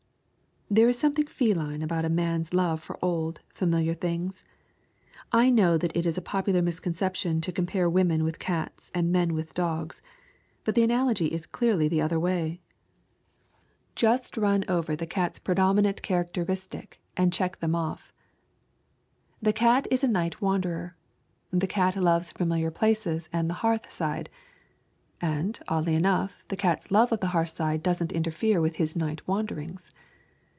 There 0.73 0.87
is 0.87 0.97
something 0.97 1.27
feline 1.27 1.81
about 1.81 2.05
a 2.05 2.09
man's 2.09 2.53
love 2.53 2.81
for 2.81 2.97
old, 3.03 3.41
familiar 3.49 3.93
things. 3.93 4.45
I 5.33 5.49
know 5.49 5.77
that 5.77 5.93
it 5.97 6.05
is 6.05 6.17
a 6.17 6.21
popular 6.21 6.61
misconception 6.61 7.41
to 7.41 7.51
compare 7.51 7.89
women 7.89 8.23
with 8.23 8.39
cats 8.39 8.89
and 8.95 9.11
men 9.11 9.33
with 9.33 9.53
dogs. 9.53 10.01
But 10.63 10.75
the 10.75 10.83
analogy 10.83 11.25
is 11.25 11.45
clearly 11.45 11.89
the 11.89 11.99
other 11.99 12.17
way. 12.17 12.61
Just 13.97 14.37
run 14.37 14.63
over 14.69 14.95
the 14.95 15.05
cat's 15.05 15.39
predominant 15.39 16.01
characteristic 16.01 17.01
and 17.17 17.33
check 17.33 17.57
them 17.57 17.75
off: 17.75 18.13
The 19.41 19.51
cat 19.51 19.87
is 19.91 20.05
a 20.05 20.07
night 20.07 20.39
wanderer. 20.41 20.95
The 21.51 21.67
cat 21.67 21.97
loves 21.97 22.31
familiar 22.31 22.71
places, 22.71 23.27
and 23.33 23.49
the 23.49 23.55
hearthside. 23.55 24.29
(And, 25.19 25.59
oddly 25.67 25.95
enough, 25.95 26.45
the 26.47 26.55
cat's 26.55 26.91
love 26.91 27.11
of 27.11 27.19
the 27.19 27.27
hearthside 27.35 27.83
doesn't 27.83 28.13
interfere 28.13 28.61
with 28.61 28.77
his 28.77 28.95
night 28.95 29.27
wanderings!) 29.27 29.91